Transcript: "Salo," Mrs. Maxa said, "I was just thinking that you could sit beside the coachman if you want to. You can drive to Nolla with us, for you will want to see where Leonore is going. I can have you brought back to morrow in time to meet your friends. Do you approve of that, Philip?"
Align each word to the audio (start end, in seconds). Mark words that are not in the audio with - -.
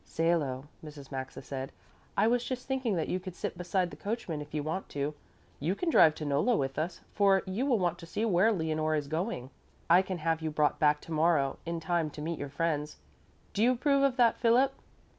"Salo," 0.03 0.65
Mrs. 0.83 1.11
Maxa 1.11 1.43
said, 1.43 1.71
"I 2.17 2.25
was 2.25 2.43
just 2.43 2.65
thinking 2.67 2.95
that 2.95 3.07
you 3.07 3.19
could 3.19 3.35
sit 3.35 3.55
beside 3.55 3.91
the 3.91 3.95
coachman 3.95 4.41
if 4.41 4.51
you 4.51 4.63
want 4.63 4.89
to. 4.89 5.13
You 5.59 5.75
can 5.75 5.91
drive 5.91 6.15
to 6.15 6.25
Nolla 6.25 6.55
with 6.57 6.79
us, 6.79 7.01
for 7.13 7.43
you 7.45 7.67
will 7.67 7.77
want 7.77 7.99
to 7.99 8.07
see 8.07 8.25
where 8.25 8.51
Leonore 8.51 8.95
is 8.95 9.07
going. 9.07 9.51
I 9.91 10.01
can 10.01 10.17
have 10.17 10.41
you 10.41 10.49
brought 10.49 10.79
back 10.79 11.01
to 11.01 11.11
morrow 11.11 11.59
in 11.67 11.79
time 11.79 12.09
to 12.17 12.21
meet 12.23 12.39
your 12.39 12.49
friends. 12.49 12.97
Do 13.53 13.61
you 13.61 13.73
approve 13.73 14.01
of 14.01 14.17
that, 14.17 14.39
Philip?" 14.39 14.73